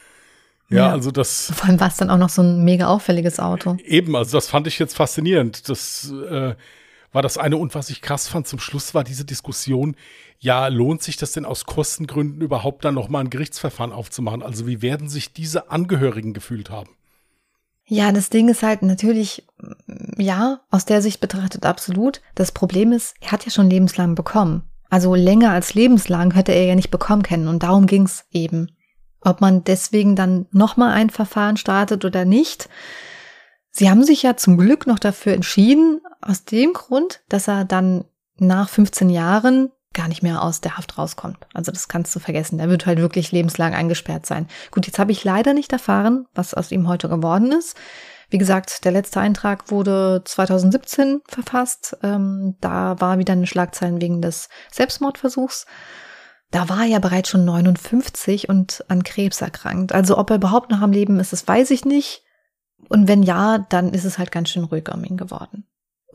[0.70, 1.52] Ja, ja, also das.
[1.54, 3.78] Vor allem war es dann auch noch so ein mega auffälliges Auto.
[3.84, 5.70] Eben, also das fand ich jetzt faszinierend.
[5.70, 6.56] Das äh,
[7.12, 7.58] war das eine.
[7.58, 9.96] Und was ich krass fand zum Schluss war diese Diskussion,
[10.40, 14.44] ja, lohnt sich das denn aus Kostengründen überhaupt dann nochmal ein Gerichtsverfahren aufzumachen?
[14.44, 16.97] Also wie werden sich diese Angehörigen gefühlt haben?
[17.90, 19.48] Ja, das Ding ist halt natürlich,
[20.18, 22.22] ja, aus der Sicht betrachtet absolut.
[22.36, 24.64] Das Problem ist, er hat ja schon lebenslang bekommen.
[24.90, 28.72] Also länger als lebenslang hätte er ja nicht bekommen können und darum ging's eben.
[29.22, 32.70] Ob man deswegen dann nochmal ein Verfahren startet oder nicht.
[33.72, 38.06] Sie haben sich ja zum Glück noch dafür entschieden, aus dem Grund, dass er dann
[38.38, 41.38] nach 15 Jahren gar nicht mehr aus der Haft rauskommt.
[41.54, 42.60] Also das kannst du vergessen.
[42.60, 44.48] Er wird halt wirklich lebenslang eingesperrt sein.
[44.72, 47.76] Gut, jetzt habe ich leider nicht erfahren, was aus ihm heute geworden ist.
[48.30, 51.98] Wie gesagt, der letzte Eintrag wurde 2017 verfasst.
[52.04, 55.66] Ähm, da war wieder eine Schlagzeilen wegen des Selbstmordversuchs.
[56.52, 59.94] Da war er ja bereits schon 59 und an Krebs erkrankt.
[59.94, 62.24] Also ob er überhaupt noch am Leben ist, das weiß ich nicht.
[62.90, 65.66] Und wenn ja, dann ist es halt ganz schön ruhig um ihn geworden.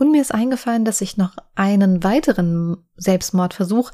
[0.03, 3.93] Und mir ist eingefallen, dass ich noch einen weiteren Selbstmordversuch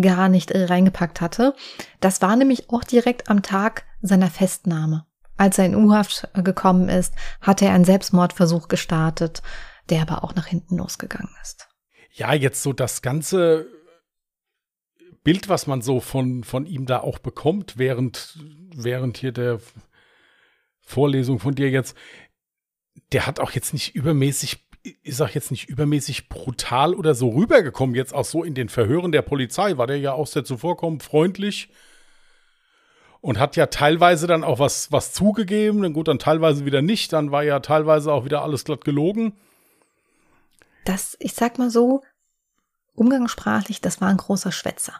[0.00, 1.54] gar nicht reingepackt hatte.
[2.00, 5.06] Das war nämlich auch direkt am Tag seiner Festnahme.
[5.36, 9.42] Als er in U-Haft gekommen ist, hatte er einen Selbstmordversuch gestartet,
[9.90, 11.68] der aber auch nach hinten losgegangen ist.
[12.10, 13.68] Ja, jetzt so das ganze
[15.22, 18.40] Bild, was man so von, von ihm da auch bekommt, während,
[18.74, 19.60] während hier der
[20.80, 21.96] Vorlesung von dir jetzt,
[23.12, 24.67] der hat auch jetzt nicht übermäßig,
[25.02, 29.12] ist auch jetzt nicht übermäßig brutal oder so rübergekommen, jetzt auch so in den Verhören
[29.12, 31.70] der Polizei, war der ja auch sehr zuvorkommend, freundlich
[33.20, 37.12] und hat ja teilweise dann auch was, was zugegeben, dann gut, dann teilweise wieder nicht,
[37.12, 39.32] dann war ja teilweise auch wieder alles glatt gelogen.
[40.84, 42.02] Das, ich sag mal so,
[42.94, 44.94] umgangssprachlich, das war ein großer Schwätzer.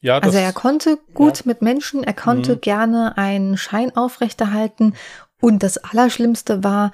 [0.00, 1.42] Ja, also er konnte gut ja.
[1.46, 2.60] mit Menschen, er konnte mhm.
[2.60, 4.94] gerne einen Schein aufrechterhalten
[5.40, 6.92] und das Allerschlimmste war,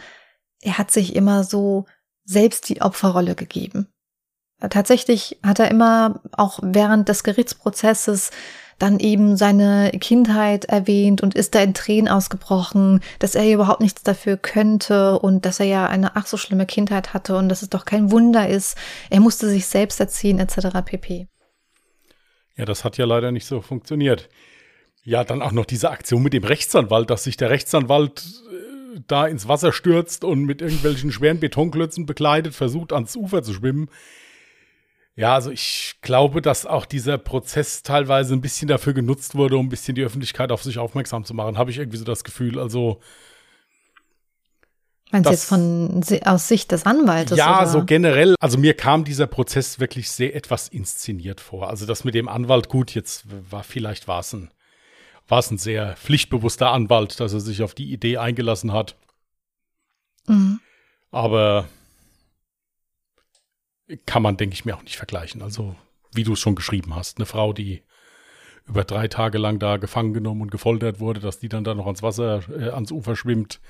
[0.60, 1.86] er hat sich immer so
[2.24, 3.88] selbst die Opferrolle gegeben.
[4.68, 8.30] Tatsächlich hat er immer auch während des Gerichtsprozesses
[8.78, 14.02] dann eben seine Kindheit erwähnt und ist da in Tränen ausgebrochen, dass er überhaupt nichts
[14.02, 17.68] dafür könnte und dass er ja eine ach so schlimme Kindheit hatte und dass es
[17.68, 18.76] doch kein Wunder ist.
[19.10, 20.68] Er musste sich selbst erziehen etc.
[20.84, 21.28] pp.
[22.56, 24.28] Ja, das hat ja leider nicht so funktioniert.
[25.02, 28.69] Ja, dann auch noch diese Aktion mit dem Rechtsanwalt, dass sich der Rechtsanwalt äh,
[29.06, 33.88] da ins Wasser stürzt und mit irgendwelchen schweren Betonklötzen bekleidet versucht, ans Ufer zu schwimmen.
[35.16, 39.66] Ja, also ich glaube, dass auch dieser Prozess teilweise ein bisschen dafür genutzt wurde, um
[39.66, 41.58] ein bisschen die Öffentlichkeit auf sich aufmerksam zu machen.
[41.58, 42.58] Habe ich irgendwie so das Gefühl.
[42.58, 43.00] Also
[45.10, 47.36] Meinst du jetzt von aus Sicht des Anwaltes?
[47.36, 47.66] Ja, oder?
[47.66, 48.36] so generell.
[48.38, 51.68] Also mir kam dieser Prozess wirklich sehr etwas inszeniert vor.
[51.68, 54.50] Also das mit dem Anwalt, gut, jetzt war vielleicht war es ein,
[55.28, 58.96] war es ein sehr pflichtbewusster Anwalt, dass er sich auf die Idee eingelassen hat.
[60.26, 60.60] Mhm.
[61.10, 61.68] Aber
[64.06, 65.42] kann man, denke ich mir, auch nicht vergleichen.
[65.42, 65.76] Also,
[66.12, 67.82] wie du es schon geschrieben hast, eine Frau, die
[68.66, 71.86] über drei Tage lang da gefangen genommen und gefoltert wurde, dass die dann da noch
[71.86, 73.60] ans Wasser, äh, ans Ufer schwimmt,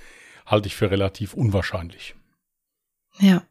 [0.44, 2.14] halte ich für relativ unwahrscheinlich.
[3.18, 3.42] Ja.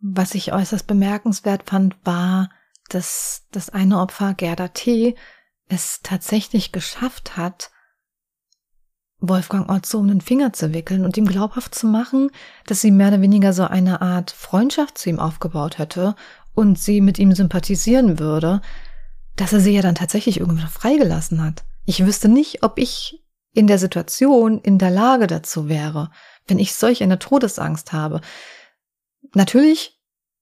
[0.00, 2.50] Was ich äußerst bemerkenswert fand, war,
[2.88, 5.14] dass das eine Opfer, Gerda T.,
[5.70, 7.70] es tatsächlich geschafft hat,
[9.20, 12.30] Wolfgang Otto um den Finger zu wickeln und ihm glaubhaft zu machen,
[12.66, 16.14] dass sie mehr oder weniger so eine Art Freundschaft zu ihm aufgebaut hätte
[16.54, 18.62] und sie mit ihm sympathisieren würde,
[19.36, 21.64] dass er sie ja dann tatsächlich irgendwann freigelassen hat.
[21.84, 26.10] Ich wüsste nicht, ob ich in der Situation in der Lage dazu wäre,
[26.46, 28.20] wenn ich solch eine Todesangst habe.
[29.34, 29.99] Natürlich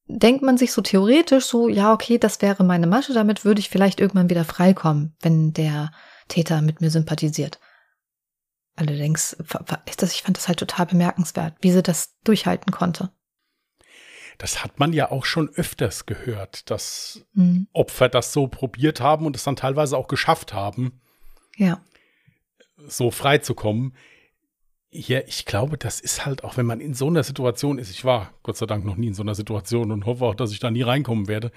[0.08, 3.68] denkt man sich so theoretisch so, ja, okay, das wäre meine Masche, damit würde ich
[3.68, 5.92] vielleicht irgendwann wieder freikommen, wenn der
[6.28, 7.60] Täter mit mir sympathisiert.
[8.74, 9.32] Allerdings,
[9.86, 13.10] ist das, ich fand das halt total bemerkenswert, wie sie das durchhalten konnte.
[14.38, 17.66] Das hat man ja auch schon öfters gehört, dass mhm.
[17.72, 21.00] Opfer das so probiert haben und es dann teilweise auch geschafft haben.
[21.56, 21.80] Ja
[22.86, 23.94] so frei zu kommen.
[24.90, 27.90] Ja, ich glaube, das ist halt auch, wenn man in so einer Situation ist.
[27.90, 30.50] Ich war Gott sei Dank noch nie in so einer Situation und hoffe auch, dass
[30.50, 31.52] ich da nie reinkommen werde.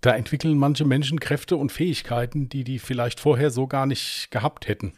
[0.00, 4.66] Da entwickeln manche Menschen Kräfte und Fähigkeiten, die die vielleicht vorher so gar nicht gehabt
[4.66, 4.94] hätten.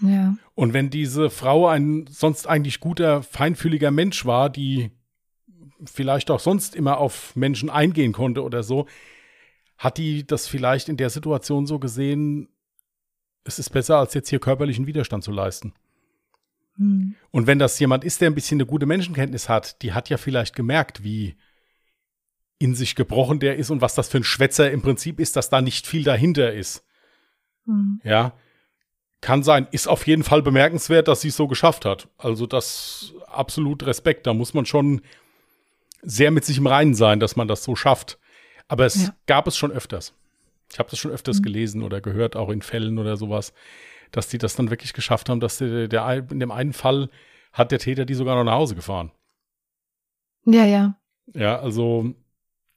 [0.00, 0.36] Ja.
[0.54, 4.90] Und wenn diese Frau ein sonst eigentlich guter, feinfühliger Mensch war, die
[5.84, 8.86] vielleicht auch sonst immer auf Menschen eingehen konnte oder so,
[9.78, 12.48] hat die das vielleicht in der Situation so gesehen,
[13.44, 15.74] es ist besser, als jetzt hier körperlichen Widerstand zu leisten.
[16.76, 17.14] Hm.
[17.30, 20.16] Und wenn das jemand ist, der ein bisschen eine gute Menschenkenntnis hat, die hat ja
[20.16, 21.36] vielleicht gemerkt, wie
[22.58, 25.50] in sich gebrochen der ist und was das für ein Schwätzer im Prinzip ist, dass
[25.50, 26.84] da nicht viel dahinter ist.
[27.66, 28.00] Hm.
[28.04, 28.32] Ja.
[29.20, 32.08] Kann sein, ist auf jeden Fall bemerkenswert, dass sie es so geschafft hat.
[32.18, 34.26] Also das absolut Respekt.
[34.26, 35.00] Da muss man schon
[36.02, 38.18] sehr mit sich im Reinen sein, dass man das so schafft.
[38.66, 39.14] Aber es ja.
[39.26, 40.14] gab es schon öfters.
[40.72, 41.42] Ich habe das schon öfters mhm.
[41.42, 43.52] gelesen oder gehört, auch in Fällen oder sowas,
[44.10, 47.08] dass die das dann wirklich geschafft haben, dass der, der, in dem einen Fall
[47.52, 49.12] hat der Täter die sogar noch nach Hause gefahren.
[50.44, 50.96] Ja, ja.
[51.34, 52.14] Ja, also.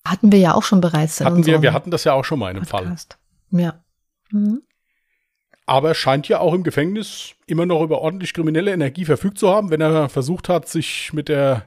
[0.06, 1.20] Hatten wir ja auch schon bereits.
[1.22, 3.18] hatten wir, wir hatten das ja auch schon mal in einem Podcast.
[3.50, 3.62] Fall.
[3.62, 3.84] Ja.
[4.32, 4.62] Mhm.
[5.66, 9.50] Aber er scheint ja auch im Gefängnis immer noch über ordentlich kriminelle Energie verfügt zu
[9.50, 11.66] haben, wenn er versucht hat, sich mit der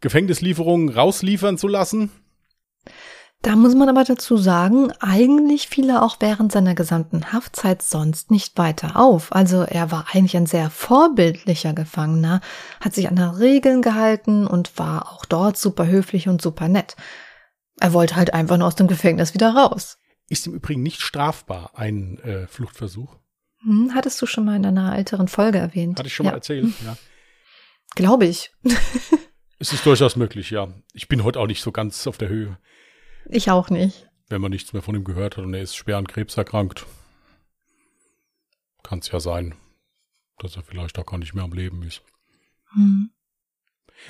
[0.00, 2.10] Gefängnislieferungen rausliefern zu lassen.
[3.42, 8.30] Da muss man aber dazu sagen, eigentlich fiel er auch während seiner gesamten Haftzeit sonst
[8.30, 9.32] nicht weiter auf.
[9.32, 12.40] Also er war eigentlich ein sehr vorbildlicher Gefangener,
[12.80, 16.96] hat sich an Regeln gehalten und war auch dort super höflich und super nett.
[17.78, 19.98] Er wollte halt einfach nur aus dem Gefängnis wieder raus.
[20.28, 23.16] Ist im Übrigen nicht strafbar, ein äh, Fluchtversuch.
[23.62, 25.98] Hm, hattest du schon mal in einer älteren Folge erwähnt.
[25.98, 26.32] Hatte ich schon ja.
[26.32, 26.96] mal erzählt, ja.
[27.94, 28.52] Glaube ich.
[29.58, 30.68] es ist durchaus möglich, ja.
[30.94, 32.58] Ich bin heute auch nicht so ganz auf der Höhe.
[33.28, 34.08] Ich auch nicht.
[34.28, 36.86] Wenn man nichts mehr von ihm gehört hat und er ist schwer an Krebs erkrankt,
[38.82, 39.54] kann es ja sein,
[40.38, 42.02] dass er vielleicht auch gar nicht mehr am Leben ist.
[42.72, 43.10] Hm.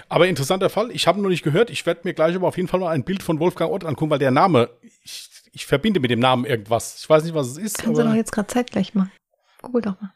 [0.09, 1.71] Aber interessanter Fall, ich habe noch nicht gehört.
[1.71, 4.11] Ich werde mir gleich aber auf jeden Fall mal ein Bild von Wolfgang Ott angucken,
[4.11, 4.71] weil der Name,
[5.03, 6.99] ich, ich verbinde mit dem Namen irgendwas.
[7.01, 7.79] Ich weiß nicht, was es ist.
[7.79, 9.11] Kannst du doch jetzt gerade zeitgleich mal.
[9.63, 10.13] Google doch mal.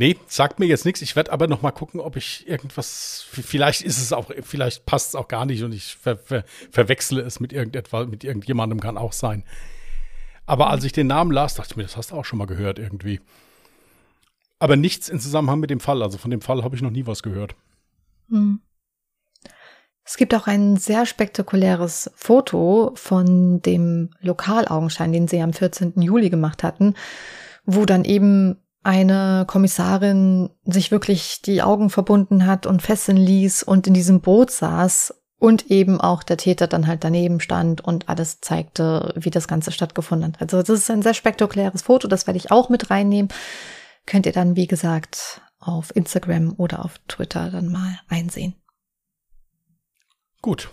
[0.00, 1.02] Nee, sagt mir jetzt nichts.
[1.02, 3.26] Ich werde aber noch mal gucken, ob ich irgendwas.
[3.32, 7.20] Vielleicht ist es auch, vielleicht passt es auch gar nicht und ich ver, ver, verwechsle
[7.20, 9.42] es mit irgendetwas, mit irgendjemandem kann auch sein.
[10.46, 12.46] Aber als ich den Namen las, dachte ich mir, das hast du auch schon mal
[12.46, 13.20] gehört irgendwie.
[14.60, 16.00] Aber nichts in Zusammenhang mit dem Fall.
[16.00, 17.56] Also von dem Fall habe ich noch nie was gehört.
[18.30, 18.60] Hm.
[20.04, 26.00] Es gibt auch ein sehr spektakuläres Foto von dem Lokalaugenschein, den sie am 14.
[26.00, 26.94] Juli gemacht hatten,
[27.66, 33.86] wo dann eben eine Kommissarin sich wirklich die Augen verbunden hat und fesseln ließ und
[33.86, 38.40] in diesem Boot saß und eben auch der Täter dann halt daneben stand und alles
[38.40, 40.40] zeigte, wie das Ganze stattgefunden hat.
[40.40, 43.30] Also das ist ein sehr spektakuläres Foto, das werde ich auch mit reinnehmen.
[44.06, 48.54] Könnt ihr dann, wie gesagt, auf Instagram oder auf Twitter dann mal einsehen.
[50.40, 50.70] Gut.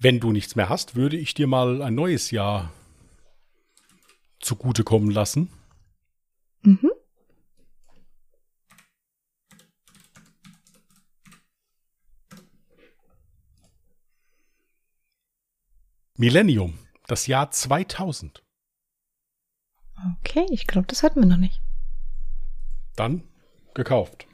[0.00, 2.72] Wenn du nichts mehr hast, würde ich dir mal ein neues Jahr
[4.40, 5.50] zugutekommen lassen.
[6.62, 6.90] Mhm.
[16.16, 16.76] Millennium,
[17.06, 18.42] das Jahr 2000.
[20.20, 21.60] Okay, ich glaube, das hatten wir noch nicht.
[22.96, 23.22] Dann
[23.74, 24.26] gekauft.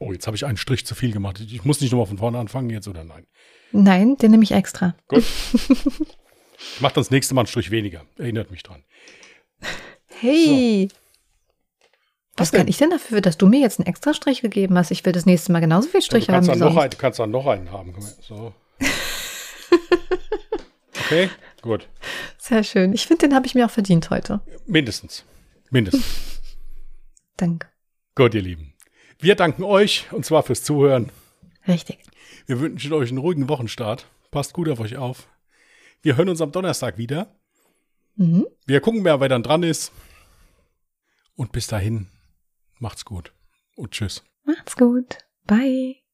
[0.00, 1.40] Oh, jetzt habe ich einen Strich zu viel gemacht.
[1.40, 3.26] Ich muss nicht nochmal von vorne anfangen jetzt oder nein?
[3.72, 4.94] Nein, den nehme ich extra.
[5.08, 5.24] Gut.
[5.54, 8.04] ich mache das nächste Mal einen Strich weniger.
[8.18, 8.84] Erinnert mich dran.
[10.20, 10.88] Hey.
[10.90, 10.96] So.
[12.36, 14.90] Was, Was kann ich denn dafür, dass du mir jetzt einen extra Strich gegeben hast?
[14.90, 16.58] Ich will das nächste Mal genauso viel Striche ja, haben.
[16.58, 17.94] Noch einen, du kannst dann noch einen haben.
[18.20, 18.52] So.
[21.04, 21.30] okay,
[21.62, 21.88] gut.
[22.38, 22.92] Sehr schön.
[22.92, 24.40] Ich finde, den habe ich mir auch verdient heute.
[24.66, 25.24] Mindestens.
[25.70, 26.04] Mindestens.
[27.36, 27.68] Danke.
[28.16, 28.73] Gut, ihr Lieben.
[29.24, 31.10] Wir danken euch und zwar fürs Zuhören.
[31.66, 31.98] Richtig.
[32.44, 34.06] Wir wünschen euch einen ruhigen Wochenstart.
[34.30, 35.28] Passt gut auf euch auf.
[36.02, 37.34] Wir hören uns am Donnerstag wieder.
[38.16, 38.46] Mhm.
[38.66, 39.92] Wir gucken wer dann dran ist.
[41.36, 42.08] Und bis dahin,
[42.78, 43.32] macht's gut
[43.76, 44.22] und tschüss.
[44.44, 45.16] Macht's gut.
[45.46, 46.03] Bye.